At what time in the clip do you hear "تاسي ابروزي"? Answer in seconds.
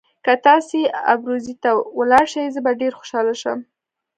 0.45-1.55